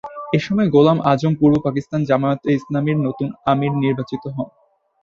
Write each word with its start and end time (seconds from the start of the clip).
এসময় 0.33 0.69
গোলাম 0.69 0.97
আজম 1.11 1.33
পূর্ব 1.39 1.55
পাকিস্তান 1.65 2.01
জামায়াতে 2.09 2.49
ইসলামীর 2.53 2.97
নতুন 3.07 3.27
আমির 3.51 3.73
নির্বাচিত 3.83 4.23
হন। 4.27 4.47